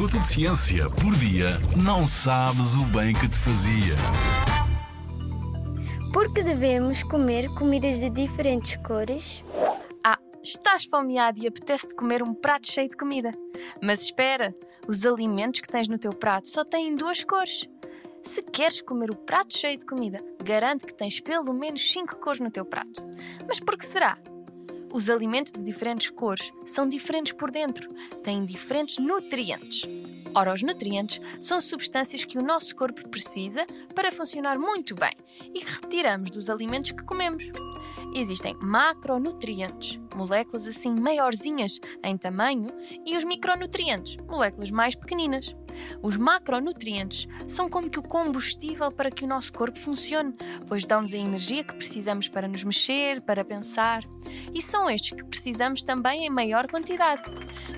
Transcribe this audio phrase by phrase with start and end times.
[0.00, 3.94] minuto de ciência por dia, não sabes o bem que te fazia.
[6.10, 9.44] Porque devemos comer comidas de diferentes cores?
[10.02, 13.30] Ah, estás fomeado e apetece-te comer um prato cheio de comida.
[13.82, 14.54] Mas espera,
[14.88, 17.68] os alimentos que tens no teu prato só têm duas cores.
[18.22, 22.40] Se queres comer o prato cheio de comida, garante que tens pelo menos cinco cores
[22.40, 23.02] no teu prato.
[23.46, 24.16] Mas por que será?
[24.92, 27.88] Os alimentos de diferentes cores são diferentes por dentro,
[28.24, 29.82] têm diferentes nutrientes.
[30.34, 35.12] Ora, os nutrientes são substâncias que o nosso corpo precisa para funcionar muito bem
[35.52, 37.50] e que retiramos dos alimentos que comemos.
[38.14, 42.66] Existem macronutrientes, moléculas assim maiorzinhas em tamanho,
[43.06, 45.54] e os micronutrientes, moléculas mais pequeninas.
[46.02, 50.34] Os macronutrientes são como que o combustível para que o nosso corpo funcione,
[50.66, 54.02] pois dão-nos a energia que precisamos para nos mexer, para pensar.
[54.52, 57.22] E são estes que precisamos também em maior quantidade.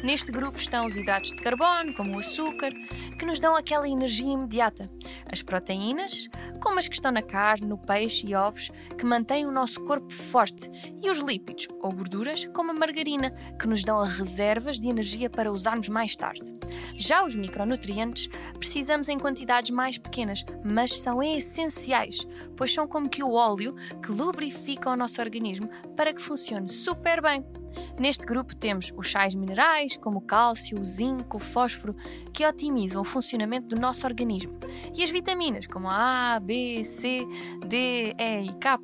[0.02, 2.72] Neste grupo estão os hidratos de carbono, como o açúcar,
[3.16, 4.90] que nos dão aquela energia imediata.
[5.30, 6.28] As proteínas,
[6.60, 10.12] como as que estão na carne, no peixe e ovos, que mantêm o nosso corpo
[10.12, 10.68] forte,
[11.00, 15.52] e os lípidos, ou gorduras, como a margarina, que nos dão reservas de energia para
[15.52, 16.52] usarmos mais tarde.
[16.96, 23.22] Já os micronutrientes precisamos em quantidades mais pequenas, mas são essenciais, pois são como que
[23.22, 27.61] o óleo que lubrifica o nosso organismo para que funcione super bem.
[27.98, 31.94] Neste grupo temos os sais minerais, como o cálcio, o zinco, o fósforo,
[32.32, 34.58] que otimizam o funcionamento do nosso organismo,
[34.94, 37.20] e as vitaminas, como a A, B, C,
[37.66, 38.78] D, E e K,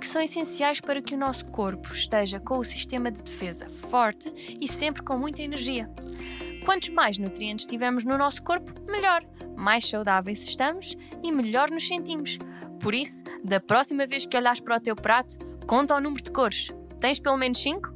[0.00, 4.32] que são essenciais para que o nosso corpo esteja com o sistema de defesa forte
[4.60, 5.90] e sempre com muita energia.
[6.64, 9.24] Quantos mais nutrientes tivermos no nosso corpo, melhor.
[9.56, 12.38] Mais saudáveis estamos e melhor nos sentimos.
[12.80, 16.30] Por isso, da próxima vez que olhares para o teu prato, conta o número de
[16.30, 16.68] cores.
[17.00, 17.95] Tens pelo menos 5?